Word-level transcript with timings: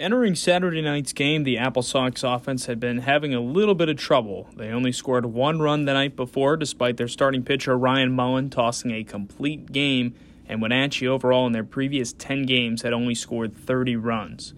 Entering 0.00 0.36
Saturday 0.36 0.80
night's 0.80 1.12
game, 1.12 1.42
the 1.42 1.58
Apple 1.58 1.82
Sox 1.82 2.22
offense 2.22 2.66
had 2.66 2.78
been 2.78 2.98
having 2.98 3.34
a 3.34 3.40
little 3.40 3.74
bit 3.74 3.88
of 3.88 3.96
trouble. 3.96 4.48
They 4.54 4.68
only 4.68 4.92
scored 4.92 5.26
one 5.26 5.58
run 5.58 5.86
the 5.86 5.94
night 5.94 6.14
before, 6.14 6.56
despite 6.56 6.96
their 6.96 7.08
starting 7.08 7.42
pitcher 7.42 7.76
Ryan 7.76 8.12
Mullen 8.12 8.48
tossing 8.48 8.92
a 8.92 9.02
complete 9.02 9.72
game, 9.72 10.14
and 10.46 10.62
Wenatchee 10.62 11.08
overall 11.08 11.48
in 11.48 11.52
their 11.52 11.64
previous 11.64 12.12
10 12.12 12.44
games 12.44 12.82
had 12.82 12.92
only 12.92 13.16
scored 13.16 13.56
30 13.56 13.96
runs. 13.96 14.54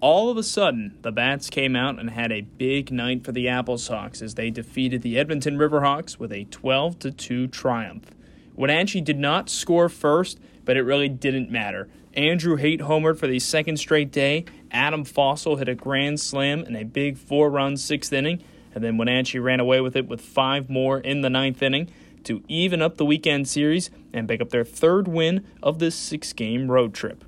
All 0.00 0.28
of 0.28 0.36
a 0.36 0.42
sudden, 0.42 0.98
the 1.00 1.10
Bats 1.10 1.48
came 1.48 1.74
out 1.74 1.98
and 1.98 2.10
had 2.10 2.30
a 2.30 2.42
big 2.42 2.92
night 2.92 3.24
for 3.24 3.32
the 3.32 3.48
Apple 3.48 3.78
Sox 3.78 4.20
as 4.20 4.34
they 4.34 4.50
defeated 4.50 5.00
the 5.00 5.18
Edmonton 5.18 5.56
Riverhawks 5.56 6.18
with 6.18 6.32
a 6.32 6.44
12 6.44 7.16
2 7.16 7.46
triumph. 7.46 8.10
Wenatchee 8.54 9.00
did 9.00 9.18
not 9.18 9.48
score 9.48 9.88
first, 9.88 10.38
but 10.66 10.76
it 10.76 10.82
really 10.82 11.08
didn't 11.08 11.50
matter. 11.50 11.88
Andrew 12.14 12.56
Haight 12.56 12.80
homered 12.80 13.16
for 13.16 13.26
the 13.26 13.38
second 13.38 13.78
straight 13.78 14.10
day. 14.10 14.44
Adam 14.72 15.04
Fahsel 15.04 15.58
hit 15.58 15.68
a 15.68 15.74
grand 15.74 16.18
slam 16.18 16.64
in 16.64 16.74
a 16.74 16.84
big 16.84 17.18
four 17.18 17.50
run 17.50 17.76
sixth 17.76 18.12
inning. 18.12 18.42
And 18.74 18.82
then 18.82 18.96
Wenatchee 18.96 19.38
ran 19.38 19.60
away 19.60 19.80
with 19.80 19.94
it 19.96 20.08
with 20.08 20.22
five 20.22 20.70
more 20.70 20.98
in 20.98 21.20
the 21.20 21.28
ninth 21.28 21.62
inning 21.62 21.90
to 22.24 22.42
even 22.48 22.80
up 22.80 22.96
the 22.96 23.04
weekend 23.04 23.46
series 23.46 23.90
and 24.12 24.26
pick 24.26 24.40
up 24.40 24.50
their 24.50 24.64
third 24.64 25.06
win 25.06 25.44
of 25.62 25.78
this 25.78 25.94
six 25.94 26.32
game 26.32 26.70
road 26.70 26.94
trip. 26.94 27.24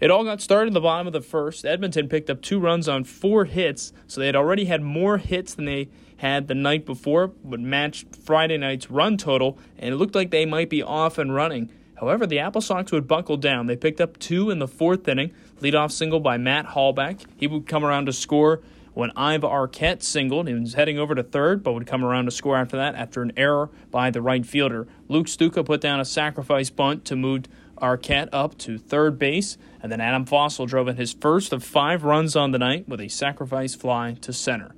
It 0.00 0.10
all 0.10 0.24
got 0.24 0.40
started 0.40 0.68
in 0.68 0.74
the 0.74 0.80
bottom 0.80 1.06
of 1.06 1.12
the 1.12 1.20
first. 1.20 1.64
Edmonton 1.64 2.08
picked 2.08 2.30
up 2.30 2.42
two 2.42 2.58
runs 2.58 2.88
on 2.88 3.04
four 3.04 3.46
hits, 3.46 3.92
so 4.06 4.20
they 4.20 4.26
had 4.26 4.36
already 4.36 4.66
had 4.66 4.82
more 4.82 5.18
hits 5.18 5.54
than 5.54 5.64
they 5.64 5.88
had 6.18 6.48
the 6.48 6.54
night 6.54 6.84
before, 6.84 7.28
but 7.28 7.60
matched 7.60 8.14
Friday 8.14 8.58
night's 8.58 8.90
run 8.90 9.16
total, 9.16 9.58
and 9.78 9.94
it 9.94 9.96
looked 9.96 10.14
like 10.14 10.30
they 10.30 10.46
might 10.46 10.70
be 10.70 10.82
off 10.82 11.18
and 11.18 11.34
running. 11.34 11.70
However, 11.94 12.26
the 12.26 12.38
Apple 12.38 12.60
Sox 12.60 12.92
would 12.92 13.08
buckle 13.08 13.38
down. 13.38 13.66
They 13.66 13.76
picked 13.76 14.00
up 14.00 14.18
two 14.18 14.50
in 14.50 14.58
the 14.58 14.68
fourth 14.68 15.08
inning, 15.08 15.32
leadoff 15.60 15.92
single 15.92 16.20
by 16.20 16.36
Matt 16.38 16.66
Hallback. 16.66 17.24
He 17.36 17.46
would 17.46 17.66
come 17.66 17.84
around 17.84 18.06
to 18.06 18.12
score 18.12 18.60
when 18.94 19.10
Aiva 19.10 19.42
Arquette 19.42 20.02
singled. 20.02 20.48
He 20.48 20.54
was 20.54 20.74
heading 20.74 20.98
over 20.98 21.14
to 21.14 21.22
third, 21.22 21.62
but 21.62 21.74
would 21.74 21.86
come 21.86 22.04
around 22.04 22.24
to 22.24 22.30
score 22.30 22.56
after 22.56 22.76
that 22.76 22.94
after 22.94 23.22
an 23.22 23.32
error 23.36 23.68
by 23.90 24.10
the 24.10 24.22
right 24.22 24.44
fielder. 24.44 24.86
Luke 25.08 25.28
Stuka 25.28 25.62
put 25.64 25.80
down 25.80 26.00
a 26.00 26.04
sacrifice 26.04 26.70
bunt 26.70 27.04
to 27.04 27.16
move 27.16 27.44
Arquette 27.76 28.30
up 28.32 28.56
to 28.58 28.78
third 28.78 29.18
base, 29.18 29.58
and 29.82 29.92
then 29.92 30.00
Adam 30.00 30.24
Fahsel 30.24 30.66
drove 30.66 30.88
in 30.88 30.96
his 30.96 31.12
first 31.12 31.52
of 31.52 31.62
five 31.62 32.04
runs 32.04 32.34
on 32.34 32.52
the 32.52 32.58
night 32.58 32.88
with 32.88 33.00
a 33.00 33.08
sacrifice 33.08 33.74
fly 33.74 34.16
to 34.22 34.32
center. 34.32 34.74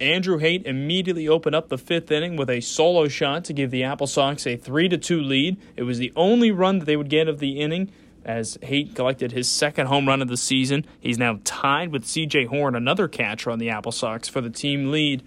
Andrew 0.00 0.38
Haight 0.38 0.66
immediately 0.66 1.28
opened 1.28 1.54
up 1.54 1.68
the 1.68 1.78
fifth 1.78 2.10
inning 2.10 2.34
with 2.34 2.50
a 2.50 2.60
solo 2.60 3.06
shot 3.06 3.44
to 3.44 3.52
give 3.52 3.70
the 3.70 3.84
Apple 3.84 4.08
Sox 4.08 4.46
a 4.46 4.56
3 4.56 4.88
2 4.88 5.20
lead. 5.20 5.56
It 5.76 5.84
was 5.84 5.98
the 5.98 6.12
only 6.16 6.50
run 6.50 6.80
that 6.80 6.86
they 6.86 6.96
would 6.96 7.08
get 7.08 7.28
of 7.28 7.38
the 7.38 7.60
inning 7.60 7.92
as 8.24 8.58
Haight 8.62 8.94
collected 8.94 9.32
his 9.32 9.48
second 9.48 9.86
home 9.86 10.06
run 10.06 10.22
of 10.22 10.28
the 10.28 10.36
season. 10.36 10.84
He's 11.00 11.18
now 11.18 11.40
tied 11.44 11.92
with 11.92 12.04
CJ 12.04 12.46
Horn, 12.48 12.74
another 12.74 13.08
catcher 13.08 13.50
on 13.50 13.58
the 13.58 13.70
Apple 13.70 13.92
Sox, 13.92 14.28
for 14.28 14.40
the 14.40 14.50
team 14.50 14.90
lead. 14.90 15.22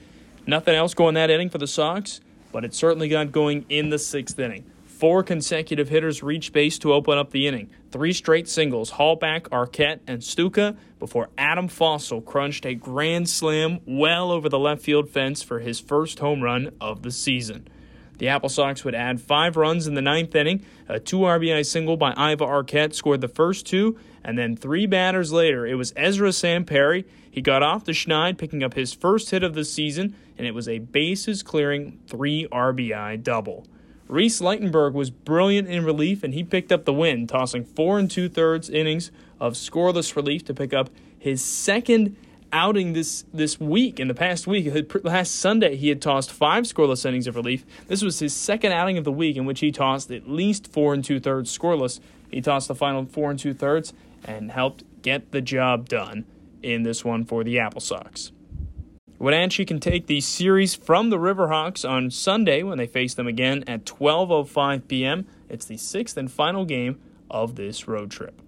Nothing 0.45 0.75
else 0.75 0.93
going 0.93 1.15
that 1.15 1.29
inning 1.29 1.49
for 1.49 1.57
the 1.57 1.67
Sox, 1.67 2.21
but 2.51 2.63
it 2.63 2.73
certainly 2.73 3.09
got 3.09 3.31
going 3.31 3.65
in 3.69 3.89
the 3.89 3.99
sixth 3.99 4.39
inning. 4.39 4.65
Four 4.85 5.21
consecutive 5.21 5.89
hitters 5.89 6.23
reached 6.23 6.53
base 6.53 6.79
to 6.79 6.91
open 6.91 7.19
up 7.19 7.29
the 7.29 7.47
inning. 7.47 7.69
Three 7.91 8.13
straight 8.13 8.47
singles, 8.47 8.93
Hallback, 8.93 9.43
Arquette, 9.49 9.99
and 10.07 10.23
Stuka, 10.23 10.75
before 10.97 11.29
Adam 11.37 11.67
Fahsel 11.67 12.25
crunched 12.25 12.65
a 12.65 12.73
grand 12.73 13.29
slam 13.29 13.79
well 13.85 14.31
over 14.31 14.49
the 14.49 14.57
left 14.57 14.81
field 14.81 15.07
fence 15.07 15.43
for 15.43 15.59
his 15.59 15.79
first 15.79 16.17
home 16.17 16.41
run 16.41 16.71
of 16.81 17.03
the 17.03 17.11
season. 17.11 17.67
The 18.17 18.27
Apple 18.27 18.49
Sox 18.49 18.83
would 18.83 18.95
add 18.95 19.21
five 19.21 19.57
runs 19.57 19.87
in 19.87 19.93
the 19.93 20.01
ninth 20.01 20.35
inning. 20.35 20.63
A 20.87 20.99
two 20.99 21.19
RBI 21.19 21.65
single 21.65 21.97
by 21.97 22.13
Aiva 22.13 22.39
Arquette 22.39 22.93
scored 22.93 23.21
the 23.21 23.27
first 23.27 23.65
two, 23.65 23.97
and 24.23 24.37
then 24.37 24.55
three 24.55 24.85
batters 24.85 25.31
later, 25.31 25.65
it 25.65 25.75
was 25.75 25.93
Ezra 25.95 26.29
Samperi. 26.29 27.05
He 27.29 27.41
got 27.41 27.61
off 27.61 27.85
the 27.85 27.91
schneid, 27.91 28.37
picking 28.37 28.63
up 28.63 28.73
his 28.73 28.93
first 28.93 29.29
hit 29.29 29.43
of 29.43 29.53
the 29.53 29.65
season, 29.65 30.15
and 30.37 30.47
it 30.47 30.55
was 30.55 30.67
a 30.67 30.79
bases 30.79 31.43
clearing 31.43 31.99
three 32.07 32.47
RBI 32.51 33.21
double. 33.21 33.67
Reese 34.07 34.39
Leitenberg 34.39 34.93
was 34.93 35.09
brilliant 35.09 35.67
in 35.67 35.83
relief, 35.83 36.23
and 36.23 36.33
he 36.33 36.43
picked 36.43 36.71
up 36.71 36.85
the 36.85 36.93
win, 36.93 37.27
tossing 37.27 37.65
four 37.65 37.99
and 37.99 38.09
two 38.09 38.29
thirds 38.29 38.69
innings 38.69 39.11
of 39.39 39.53
scoreless 39.53 40.15
relief 40.15 40.45
to 40.45 40.53
pick 40.53 40.73
up 40.73 40.89
his 41.19 41.43
second 41.43 42.15
outing 42.51 42.93
this 42.93 43.25
this 43.33 43.59
week. 43.59 43.99
In 43.99 44.07
the 44.07 44.13
past 44.13 44.47
week, 44.47 44.71
last 45.03 45.35
Sunday, 45.35 45.75
he 45.75 45.89
had 45.89 46.01
tossed 46.01 46.31
five 46.31 46.63
scoreless 46.63 47.05
innings 47.05 47.27
of 47.27 47.35
relief. 47.35 47.65
This 47.87 48.01
was 48.01 48.19
his 48.19 48.33
second 48.33 48.71
outing 48.71 48.97
of 48.97 49.03
the 49.03 49.11
week 49.11 49.37
in 49.37 49.45
which 49.45 49.59
he 49.59 49.71
tossed 49.71 50.11
at 50.11 50.29
least 50.29 50.71
four 50.71 50.93
and 50.93 51.03
two 51.03 51.19
thirds 51.19 51.55
scoreless. 51.55 51.99
He 52.31 52.41
tossed 52.41 52.67
the 52.67 52.75
final 52.75 53.05
four 53.05 53.29
and 53.31 53.39
two 53.39 53.53
thirds 53.53 53.93
and 54.23 54.51
helped 54.51 54.83
get 55.01 55.31
the 55.31 55.41
job 55.41 55.87
done 55.87 56.25
in 56.61 56.83
this 56.83 57.05
one 57.05 57.23
for 57.23 57.43
the 57.43 57.59
Apple 57.59 57.81
Sox. 57.81 58.31
Wenatchee 59.19 59.65
can 59.65 59.79
take 59.79 60.05
the 60.05 60.21
series 60.21 60.75
from 60.75 61.09
the 61.09 61.17
Riverhawks 61.17 61.89
on 61.89 62.11
Sunday 62.11 62.61
when 62.61 62.77
they 62.77 62.85
face 62.85 63.15
them 63.15 63.27
again 63.27 63.63
at 63.65 63.85
12:05 63.85 64.87
p.m. 64.87 65.25
It's 65.49 65.65
the 65.65 65.77
sixth 65.77 66.17
and 66.17 66.31
final 66.31 66.65
game 66.65 66.99
of 67.29 67.55
this 67.55 67.87
road 67.87 68.11
trip. 68.11 68.41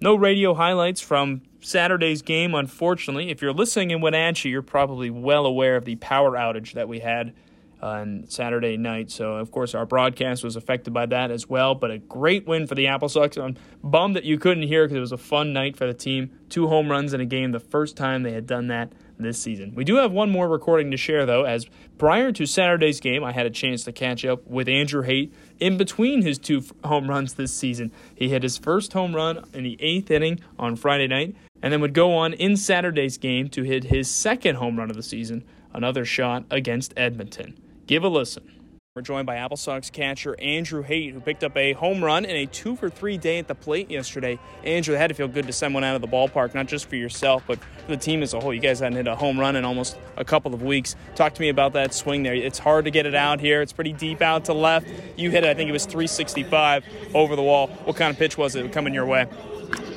No 0.00 0.14
radio 0.14 0.52
highlights 0.52 1.00
from 1.00 1.40
Saturday's 1.60 2.20
game, 2.20 2.54
unfortunately. 2.54 3.30
If 3.30 3.40
you're 3.40 3.52
listening 3.52 3.92
in 3.92 4.02
Wenatchee, 4.02 4.50
you're 4.50 4.60
probably 4.60 5.08
well 5.08 5.46
aware 5.46 5.76
of 5.76 5.86
the 5.86 5.96
power 5.96 6.32
outage 6.32 6.74
that 6.74 6.86
we 6.86 7.00
had 7.00 7.34
uh, 7.82 7.86
on 7.86 8.24
Saturday 8.28 8.76
night. 8.76 9.10
So, 9.10 9.36
of 9.36 9.50
course, 9.50 9.74
our 9.74 9.86
broadcast 9.86 10.44
was 10.44 10.54
affected 10.56 10.92
by 10.92 11.06
that 11.06 11.30
as 11.30 11.48
well. 11.48 11.74
But 11.74 11.90
a 11.90 11.98
great 11.98 12.46
win 12.46 12.66
for 12.66 12.74
the 12.74 12.86
Apple 12.88 13.08
Sox. 13.08 13.36
I'm 13.38 13.56
bummed 13.82 14.16
that 14.16 14.24
you 14.24 14.38
couldn't 14.38 14.64
hear 14.64 14.84
because 14.84 14.96
it 14.96 15.00
was 15.00 15.12
a 15.12 15.18
fun 15.18 15.52
night 15.52 15.76
for 15.76 15.86
the 15.86 15.94
team. 15.94 16.30
Two 16.48 16.68
home 16.68 16.90
runs 16.90 17.14
in 17.14 17.20
a 17.20 17.26
game, 17.26 17.52
the 17.52 17.60
first 17.60 17.96
time 17.96 18.22
they 18.22 18.32
had 18.32 18.46
done 18.46 18.66
that 18.68 18.92
this 19.18 19.38
season. 19.38 19.74
We 19.74 19.84
do 19.84 19.96
have 19.96 20.12
one 20.12 20.30
more 20.30 20.48
recording 20.48 20.90
to 20.90 20.96
share, 20.96 21.24
though, 21.24 21.44
as 21.44 21.66
prior 21.96 22.32
to 22.32 22.44
Saturday's 22.46 23.00
game, 23.00 23.24
I 23.24 23.32
had 23.32 23.46
a 23.46 23.50
chance 23.50 23.84
to 23.84 23.92
catch 23.92 24.24
up 24.24 24.46
with 24.46 24.68
Andrew 24.68 25.02
Haight 25.02 25.32
in 25.60 25.76
between 25.76 26.22
his 26.22 26.38
two 26.38 26.62
home 26.84 27.08
runs 27.08 27.34
this 27.34 27.52
season. 27.52 27.92
He 28.14 28.28
hit 28.28 28.42
his 28.42 28.58
first 28.58 28.92
home 28.92 29.14
run 29.14 29.44
in 29.52 29.64
the 29.64 29.76
eighth 29.80 30.10
inning 30.10 30.40
on 30.58 30.76
Friday 30.76 31.06
night, 31.06 31.36
and 31.62 31.72
then 31.72 31.80
would 31.80 31.94
go 31.94 32.14
on 32.14 32.32
in 32.32 32.56
Saturday's 32.56 33.18
game 33.18 33.48
to 33.50 33.62
hit 33.62 33.84
his 33.84 34.10
second 34.10 34.56
home 34.56 34.78
run 34.78 34.90
of 34.90 34.96
the 34.96 35.02
season, 35.02 35.44
another 35.72 36.04
shot 36.04 36.44
against 36.50 36.94
Edmonton. 36.96 37.58
Give 37.86 38.04
a 38.04 38.08
listen. 38.08 38.55
We're 38.96 39.02
joined 39.02 39.26
by 39.26 39.36
Apple 39.36 39.58
Sox 39.58 39.90
catcher 39.90 40.34
Andrew 40.40 40.82
Haight, 40.82 41.12
who 41.12 41.20
picked 41.20 41.44
up 41.44 41.54
a 41.54 41.74
home 41.74 42.02
run 42.02 42.24
in 42.24 42.34
a 42.34 42.46
two 42.46 42.76
for 42.76 42.88
three 42.88 43.18
day 43.18 43.38
at 43.38 43.46
the 43.46 43.54
plate 43.54 43.90
yesterday. 43.90 44.38
Andrew, 44.64 44.94
it 44.94 44.98
had 44.98 45.08
to 45.08 45.14
feel 45.14 45.28
good 45.28 45.46
to 45.48 45.52
send 45.52 45.74
one 45.74 45.84
out 45.84 45.96
of 45.96 46.00
the 46.00 46.08
ballpark, 46.08 46.54
not 46.54 46.64
just 46.64 46.88
for 46.88 46.96
yourself, 46.96 47.42
but 47.46 47.58
for 47.58 47.88
the 47.88 47.98
team 47.98 48.22
as 48.22 48.32
a 48.32 48.40
whole. 48.40 48.54
You 48.54 48.60
guys 48.60 48.80
hadn't 48.80 48.96
hit 48.96 49.06
a 49.06 49.14
home 49.14 49.38
run 49.38 49.54
in 49.54 49.66
almost 49.66 49.98
a 50.16 50.24
couple 50.24 50.54
of 50.54 50.62
weeks. 50.62 50.96
Talk 51.14 51.34
to 51.34 51.42
me 51.42 51.50
about 51.50 51.74
that 51.74 51.92
swing 51.92 52.22
there. 52.22 52.34
It's 52.34 52.58
hard 52.58 52.86
to 52.86 52.90
get 52.90 53.04
it 53.04 53.14
out 53.14 53.38
here. 53.38 53.60
It's 53.60 53.74
pretty 53.74 53.92
deep 53.92 54.22
out 54.22 54.46
to 54.46 54.54
left. 54.54 54.88
You 55.18 55.30
hit 55.30 55.44
it, 55.44 55.50
I 55.50 55.52
think 55.52 55.68
it 55.68 55.74
was 55.74 55.84
365 55.84 56.86
over 57.12 57.36
the 57.36 57.42
wall. 57.42 57.66
What 57.84 57.96
kind 57.96 58.10
of 58.10 58.16
pitch 58.16 58.38
was 58.38 58.56
it 58.56 58.72
coming 58.72 58.94
your 58.94 59.04
way? 59.04 59.26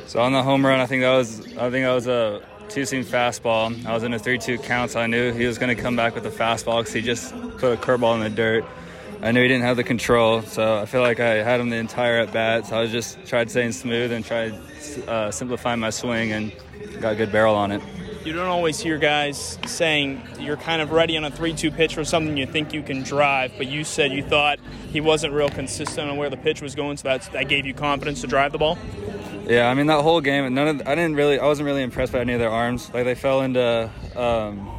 So 0.08 0.20
on 0.20 0.34
the 0.34 0.44
home 0.44 0.66
run, 0.66 0.82
I 0.82 0.88
think 0.88 1.04
that 1.04 1.16
was 1.16 1.40
I 1.56 1.70
think 1.70 1.86
that 1.86 1.94
was 1.94 2.08
a 2.08 2.42
two 2.68 2.86
seam 2.86 3.06
fastball. 3.06 3.86
I 3.86 3.94
was 3.94 4.04
in 4.04 4.14
a 4.14 4.20
3 4.20 4.38
2 4.38 4.58
count, 4.58 4.92
so 4.92 5.00
I 5.00 5.08
knew 5.08 5.32
he 5.32 5.46
was 5.46 5.58
going 5.58 5.76
to 5.76 5.82
come 5.82 5.96
back 5.96 6.16
with 6.16 6.26
a 6.26 6.32
fastball 6.32 6.80
because 6.80 6.94
he 6.94 7.02
just 7.02 7.32
put 7.58 7.72
a 7.72 7.78
curveball 7.78 8.16
in 8.16 8.20
the 8.20 8.30
dirt. 8.30 8.66
I 9.22 9.32
knew 9.32 9.42
he 9.42 9.48
didn't 9.48 9.64
have 9.64 9.76
the 9.76 9.84
control, 9.84 10.42
so 10.42 10.78
I 10.78 10.86
feel 10.86 11.02
like 11.02 11.20
I 11.20 11.44
had 11.44 11.60
him 11.60 11.70
the 11.70 11.78
entire 11.78 12.20
at 12.20 12.32
bat. 12.32 12.68
So 12.68 12.78
I 12.78 12.82
was 12.82 12.92
just 12.92 13.26
tried 13.26 13.52
staying 13.52 13.74
smooth 13.74 14.12
and 14.12 14.24
tried 14.24 14.54
uh, 15.08 15.32
simplifying 15.32 15.80
my 15.80 15.90
swing 15.90 16.32
and 16.32 16.54
got 17.02 17.14
a 17.14 17.16
good 17.16 17.32
barrel 17.32 17.56
on 17.56 17.72
it. 17.72 17.82
You 18.24 18.34
don't 18.34 18.48
always 18.48 18.80
hear 18.80 18.98
guys 18.98 19.58
saying 19.66 20.22
you're 20.40 20.58
kind 20.58 20.82
of 20.82 20.92
ready 20.92 21.18
on 21.18 21.26
a 21.26 21.32
3 21.32 21.54
2 21.54 21.72
pitch 21.72 21.96
for 21.96 22.04
something 22.04 22.38
you 22.38 22.46
think 22.46 22.74
you 22.74 22.82
can 22.82 23.02
drive, 23.02 23.54
but 23.58 23.68
you 23.68 23.84
said 23.84 24.12
you 24.12 24.24
thought 24.24 24.60
he 24.92 25.02
wasn't 25.02 25.34
real 25.34 25.50
consistent 25.50 26.10
on 26.10 26.18
where 26.18 26.30
the 26.30 26.38
pitch 26.38 26.62
was 26.62 26.76
going, 26.76 26.98
so 26.98 27.08
that's, 27.08 27.28
that 27.30 27.50
gave 27.50 27.66
you 27.66 27.74
confidence 27.74 28.22
to 28.22 28.28
drive 28.28 28.52
the 28.52 28.58
ball? 28.58 28.78
Yeah, 29.46 29.68
I 29.68 29.74
mean, 29.74 29.88
that 29.88 30.02
whole 30.04 30.22
game, 30.22 30.54
none 30.54 30.68
of, 30.68 30.88
I 30.88 30.96
didn't 30.96 31.16
really, 31.16 31.40
I 31.40 31.46
wasn't 31.46 31.66
really 31.66 31.82
impressed 31.82 32.12
by 32.12 32.20
any 32.20 32.34
of 32.34 32.40
their 32.40 32.52
arms. 32.52 32.94
Like, 32.94 33.06
they 33.06 33.16
fell 33.16 33.42
into, 33.42 33.90
um, 34.16 34.79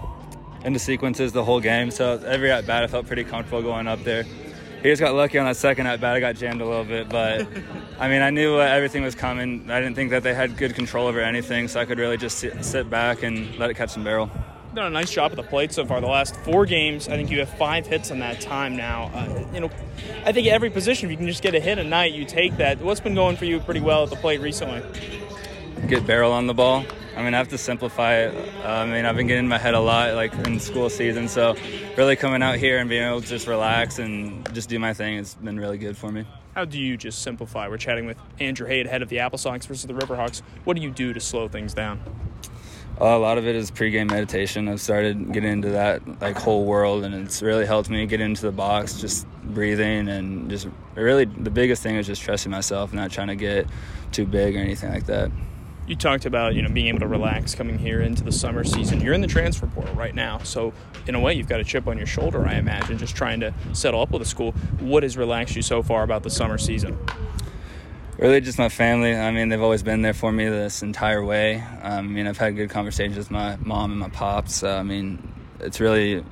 into 0.65 0.79
sequences 0.79 1.33
the 1.33 1.45
whole 1.45 1.61
game. 1.61 1.91
So 1.91 2.21
every 2.27 2.51
at 2.51 2.67
bat, 2.67 2.83
I 2.83 2.87
felt 2.87 3.07
pretty 3.07 3.25
comfortable 3.25 3.63
going 3.63 3.87
up 3.87 4.03
there. 4.05 4.25
He 4.83 4.89
just 4.89 5.01
got 5.01 5.15
lucky 5.15 5.39
on 5.39 5.45
that 5.45 5.57
second 5.57 5.87
at 5.87 6.01
bat. 6.01 6.17
I 6.17 6.21
got 6.21 6.37
jammed 6.37 6.63
a 6.63 6.65
little 6.65 6.85
bit, 6.85 7.11
but 7.11 7.47
I 7.99 8.09
mean, 8.09 8.23
I 8.23 8.31
knew 8.31 8.57
uh, 8.57 8.61
everything 8.61 9.03
was 9.03 9.15
coming. 9.15 9.71
I 9.71 9.79
didn't 9.79 9.95
think 9.95 10.11
that 10.11 10.23
they 10.23 10.33
had 10.33 10.57
good 10.57 10.75
control 10.75 11.07
over 11.07 11.21
anything, 11.21 11.69
so 11.69 11.81
I 11.81 11.85
could 11.85 11.99
really 11.99 12.17
just 12.17 12.39
sit, 12.39 12.65
sit 12.65 12.89
back 12.89 13.23
and 13.23 13.59
let 13.59 13.69
it 13.69 13.75
catch 13.75 13.91
some 13.91 14.05
barrel. 14.05 14.31
Done 14.75 14.87
a 14.87 14.91
nice 14.91 15.11
job 15.11 15.33
at 15.33 15.37
the 15.37 15.43
plate 15.43 15.73
so 15.73 15.85
far. 15.85 16.01
The 16.01 16.07
last 16.07 16.35
four 16.37 16.65
games, 16.65 17.09
I 17.09 17.17
think 17.17 17.31
you 17.31 17.41
have 17.41 17.51
five 17.59 17.87
hits 17.87 18.11
in 18.11 18.21
that 18.21 18.41
time 18.41 18.77
now. 18.77 19.11
Uh, 19.13 19.45
you 19.53 19.61
know, 19.61 19.71
I 20.25 20.33
think 20.33 20.47
every 20.47 20.71
position, 20.71 21.09
if 21.09 21.11
you 21.11 21.17
can 21.19 21.27
just 21.27 21.43
get 21.43 21.55
a 21.55 21.61
hit 21.61 21.79
a 21.79 21.85
night, 21.85 22.15
you 22.15 22.25
take 22.25 22.57
that. 22.59 22.81
What's 22.81 23.01
been 23.01 23.15
going 23.15 23.37
for 23.37 23.45
you 23.45 23.61
pretty 23.61 23.81
well 23.81 24.05
at 24.05 24.11
the 24.11 24.17
plate 24.17 24.41
recently? 24.41 24.83
Get 25.89 26.07
barrel 26.07 26.33
on 26.33 26.47
the 26.47 26.55
ball. 26.55 26.85
I 27.17 27.23
mean, 27.23 27.35
I 27.35 27.39
have 27.39 27.49
to 27.49 27.59
simplify 27.59 28.15
it. 28.17 28.35
Uh, 28.65 28.69
I 28.69 28.87
mean, 28.87 29.05
I've 29.05 29.17
been 29.17 29.27
getting 29.27 29.45
in 29.45 29.49
my 29.49 29.59
head 29.59 29.75
a 29.75 29.81
lot, 29.81 30.15
like 30.15 30.33
in 30.47 30.61
school 30.61 30.89
season. 30.89 31.29
So, 31.29 31.57
really 31.97 32.17
coming 32.17 32.43
out 32.43 32.57
here 32.57 32.79
and 32.79 32.89
being 32.89 33.03
able 33.03 33.21
to 33.21 33.27
just 33.27 33.47
relax 33.47 33.99
and 33.99 34.53
just 34.55 34.69
do 34.69 34.79
my 34.79 34.95
thing 34.95 35.17
has 35.17 35.35
been 35.35 35.59
really 35.59 35.79
good 35.79 35.97
for 35.97 36.11
me. 36.11 36.25
How 36.55 36.65
do 36.65 36.79
you 36.79 36.97
just 36.97 37.23
simplify? 37.23 37.69
We're 37.69 37.79
chatting 37.79 38.07
with 38.07 38.19
Andrew 38.39 38.67
Haight, 38.67 38.87
head 38.87 39.03
of 39.03 39.09
the 39.09 39.21
Apple 39.21 39.39
Sox 39.39 39.67
versus 39.67 39.87
the 39.87 39.95
Riverhawks. 39.95 40.43
What 40.65 40.77
do 40.77 40.83
you 40.83 40.91
do 40.91 41.13
to 41.13 41.21
slow 41.21 41.49
things 41.49 41.75
down? 41.75 42.01
a 43.01 43.17
lot 43.17 43.39
of 43.39 43.47
it 43.47 43.57
is 43.57 43.71
pregame 43.71 44.11
meditation. 44.11 44.69
I've 44.69 44.81
started 44.81 45.33
getting 45.33 45.51
into 45.51 45.71
that 45.71 46.21
like 46.21 46.37
whole 46.37 46.65
world, 46.65 47.05
and 47.05 47.15
it's 47.15 47.43
really 47.43 47.65
helped 47.65 47.89
me 47.89 48.05
get 48.07 48.21
into 48.21 48.43
the 48.43 48.53
box, 48.53 49.01
just 49.01 49.27
breathing 49.43 50.09
and 50.09 50.51
just 50.51 50.69
really 50.95 51.25
the 51.25 51.51
biggest 51.51 51.83
thing 51.83 51.97
is 51.97 52.07
just 52.07 52.23
trusting 52.23 52.51
myself, 52.53 52.93
not 52.93 53.11
trying 53.11 53.29
to 53.29 53.37
get 53.37 53.67
too 54.13 54.27
big 54.27 54.55
or 54.55 54.59
anything 54.59 54.93
like 54.93 55.07
that. 55.07 55.31
You 55.91 55.97
talked 55.97 56.25
about 56.25 56.55
you 56.55 56.63
know 56.63 56.69
being 56.69 56.87
able 56.87 57.01
to 57.01 57.09
relax 57.09 57.53
coming 57.57 57.77
here 57.77 58.01
into 58.01 58.23
the 58.23 58.31
summer 58.31 58.63
season. 58.63 59.01
You're 59.01 59.13
in 59.13 59.23
the 59.23 59.27
transfer 59.27 59.67
portal 59.67 59.93
right 59.97 60.15
now, 60.15 60.39
so 60.39 60.73
in 61.09 61.17
a 61.17 61.21
way 61.21 61.35
you've 61.35 61.49
got 61.49 61.59
a 61.59 61.65
chip 61.65 61.89
on 61.89 61.99
your 61.99 62.07
shoulder, 62.07 62.47
I 62.47 62.55
imagine, 62.55 62.97
just 62.97 63.17
trying 63.17 63.41
to 63.41 63.53
settle 63.73 64.01
up 64.01 64.13
with 64.13 64.23
the 64.23 64.29
school. 64.29 64.53
What 64.79 65.03
has 65.03 65.17
relaxed 65.17 65.57
you 65.57 65.63
so 65.63 65.83
far 65.83 66.05
about 66.05 66.23
the 66.23 66.31
summer 66.31 66.59
season? 66.59 66.97
really 68.19 68.41
just 68.41 68.57
my 68.57 68.69
family. 68.69 69.17
I 69.17 69.33
mean, 69.33 69.49
they've 69.49 69.61
always 69.61 69.83
been 69.83 70.03
there 70.03 70.15
for 70.15 70.31
me 70.31 70.49
this 70.49 70.85
entire 70.85 71.25
way. 71.25 71.57
Um, 71.83 71.83
I 71.83 72.03
mean, 72.03 72.29
I've 72.29 72.39
had 72.39 72.55
good 72.55 72.71
conversations 72.71 73.17
with 73.17 73.33
my 73.33 73.57
mom 73.57 73.91
and 73.91 73.99
my 73.99 74.11
pops. 74.11 74.57
So, 74.57 74.71
I 74.71 74.85
mean, 74.85 75.35
it's 75.59 75.81
really, 75.81 76.23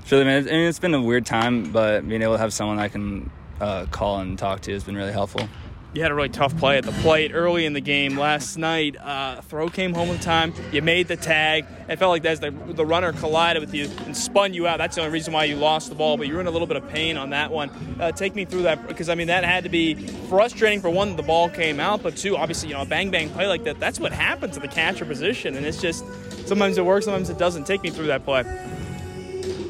it's 0.00 0.10
really, 0.10 0.28
I 0.28 0.40
mean, 0.40 0.66
it's 0.66 0.80
been 0.80 0.94
a 0.94 1.02
weird 1.02 1.24
time, 1.24 1.70
but 1.70 2.08
being 2.08 2.22
able 2.22 2.32
to 2.32 2.38
have 2.38 2.52
someone 2.52 2.80
I 2.80 2.88
can 2.88 3.30
uh, 3.60 3.86
call 3.92 4.18
and 4.18 4.36
talk 4.36 4.62
to 4.62 4.72
has 4.72 4.82
been 4.82 4.96
really 4.96 5.12
helpful 5.12 5.48
you 5.94 6.02
had 6.02 6.10
a 6.10 6.14
really 6.14 6.28
tough 6.28 6.56
play 6.58 6.76
at 6.76 6.84
the 6.84 6.92
plate 6.92 7.30
early 7.32 7.64
in 7.64 7.72
the 7.72 7.80
game 7.80 8.18
last 8.18 8.58
night. 8.58 8.96
Uh, 9.00 9.40
throw 9.42 9.68
came 9.68 9.94
home 9.94 10.10
in 10.10 10.18
time. 10.18 10.52
You 10.72 10.82
made 10.82 11.06
the 11.06 11.16
tag. 11.16 11.66
It 11.88 11.98
felt 12.00 12.10
like 12.10 12.24
as 12.24 12.40
the, 12.40 12.50
the 12.50 12.84
runner 12.84 13.12
collided 13.12 13.60
with 13.60 13.72
you 13.72 13.88
and 14.04 14.16
spun 14.16 14.54
you 14.54 14.66
out. 14.66 14.78
That's 14.78 14.96
the 14.96 15.02
only 15.02 15.12
reason 15.12 15.32
why 15.32 15.44
you 15.44 15.54
lost 15.54 15.90
the 15.90 15.94
ball. 15.94 16.16
But 16.16 16.26
you 16.26 16.34
were 16.34 16.40
in 16.40 16.48
a 16.48 16.50
little 16.50 16.66
bit 16.66 16.76
of 16.76 16.88
pain 16.88 17.16
on 17.16 17.30
that 17.30 17.52
one. 17.52 17.70
Uh, 18.00 18.10
take 18.10 18.34
me 18.34 18.44
through 18.44 18.62
that 18.62 18.88
because 18.88 19.08
I 19.08 19.14
mean 19.14 19.28
that 19.28 19.44
had 19.44 19.64
to 19.64 19.70
be 19.70 19.94
frustrating 20.28 20.80
for 20.80 20.90
one. 20.90 21.14
The 21.14 21.22
ball 21.22 21.48
came 21.48 21.78
out, 21.78 22.02
but 22.02 22.16
two, 22.16 22.36
obviously 22.36 22.70
you 22.70 22.74
know 22.74 22.82
a 22.82 22.86
bang 22.86 23.10
bang 23.10 23.30
play 23.30 23.46
like 23.46 23.62
that. 23.64 23.78
That's 23.78 24.00
what 24.00 24.12
happens 24.12 24.54
to 24.54 24.60
the 24.60 24.68
catcher 24.68 25.04
position, 25.04 25.54
and 25.54 25.64
it's 25.64 25.80
just 25.80 26.04
sometimes 26.46 26.76
it 26.76 26.84
works, 26.84 27.04
sometimes 27.04 27.30
it 27.30 27.38
doesn't. 27.38 27.64
Take 27.68 27.82
me 27.82 27.90
through 27.90 28.08
that 28.08 28.24
play. 28.24 28.42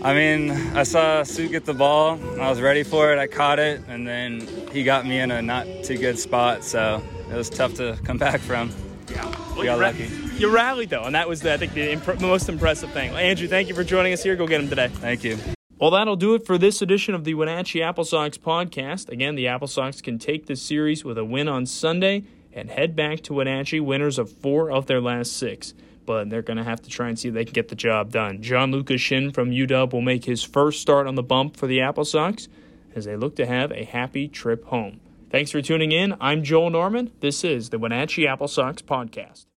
I 0.04 0.12
mean, 0.12 0.50
I 0.76 0.82
saw 0.82 1.22
Sue 1.22 1.48
get 1.48 1.64
the 1.64 1.72
ball. 1.72 2.20
I 2.38 2.50
was 2.50 2.60
ready 2.60 2.82
for 2.82 3.10
it. 3.14 3.18
I 3.18 3.26
caught 3.26 3.58
it, 3.58 3.80
and 3.88 4.06
then 4.06 4.46
he 4.70 4.84
got 4.84 5.06
me 5.06 5.18
in 5.18 5.30
a 5.30 5.40
not 5.40 5.66
too 5.82 5.96
good 5.96 6.18
spot. 6.18 6.62
So 6.62 7.02
it 7.30 7.34
was 7.34 7.48
tough 7.48 7.72
to 7.76 7.98
come 8.04 8.18
back 8.28 8.40
from. 8.40 8.70
Yeah, 9.10 9.24
well, 9.24 9.60
we 9.60 9.64
got 9.64 9.78
lucky. 9.78 10.10
you 10.36 10.50
rallied 10.54 10.90
though, 10.90 11.04
and 11.04 11.14
that 11.14 11.26
was 11.26 11.40
the, 11.40 11.54
I 11.54 11.56
think 11.56 11.72
the, 11.72 11.92
imp- 11.92 12.20
most 12.20 12.50
impressive 12.50 12.90
thing. 12.90 13.12
Well, 13.12 13.20
Andrew, 13.20 13.48
thank 13.48 13.68
you 13.68 13.74
for 13.74 13.82
joining 13.82 14.12
us 14.12 14.22
here. 14.22 14.36
Go 14.36 14.46
get 14.46 14.60
him 14.60 14.68
today. 14.68 14.88
Thank 14.88 15.24
you. 15.24 15.38
Well, 15.78 15.90
that'll 15.92 16.16
do 16.16 16.34
it 16.34 16.44
for 16.44 16.58
this 16.58 16.82
edition 16.82 17.14
of 17.14 17.24
the 17.24 17.32
Wenatchee 17.32 17.82
Apple 17.82 18.04
Sox 18.04 18.36
podcast. 18.36 19.08
Again, 19.08 19.36
the 19.36 19.48
Apple 19.48 19.68
Sox 19.68 20.02
can 20.02 20.18
take 20.18 20.46
this 20.46 20.60
series 20.60 21.02
with 21.02 21.16
a 21.16 21.24
win 21.24 21.48
on 21.48 21.64
Sunday 21.64 22.24
and 22.52 22.68
head 22.70 22.94
back 22.94 23.22
to 23.22 23.32
Wenatchee, 23.32 23.80
winners 23.80 24.18
of 24.18 24.30
four 24.30 24.70
of 24.70 24.84
their 24.84 25.00
last 25.00 25.34
six 25.34 25.72
but 26.06 26.30
they're 26.30 26.42
going 26.42 26.56
to 26.56 26.64
have 26.64 26.82
to 26.82 26.90
try 26.90 27.08
and 27.08 27.18
see 27.18 27.28
if 27.28 27.34
they 27.34 27.44
can 27.44 27.52
get 27.52 27.68
the 27.68 27.74
job 27.74 28.12
done. 28.12 28.42
Gianluca 28.42 28.98
Shin 28.98 29.32
from 29.32 29.50
UW 29.50 29.92
will 29.92 30.00
make 30.00 30.24
his 30.24 30.42
first 30.42 30.80
start 30.80 31.06
on 31.06 31.14
the 31.14 31.22
bump 31.22 31.56
for 31.56 31.66
the 31.66 31.80
Apple 31.80 32.04
Sox 32.04 32.48
as 32.94 33.04
they 33.04 33.16
look 33.16 33.36
to 33.36 33.46
have 33.46 33.72
a 33.72 33.84
happy 33.84 34.28
trip 34.28 34.64
home. 34.66 35.00
Thanks 35.30 35.50
for 35.50 35.60
tuning 35.60 35.92
in. 35.92 36.14
I'm 36.20 36.44
Joel 36.44 36.70
Norman. 36.70 37.10
This 37.20 37.42
is 37.42 37.70
the 37.70 37.78
Wenatchee 37.78 38.26
Apple 38.26 38.48
Sox 38.48 38.82
Podcast. 38.82 39.46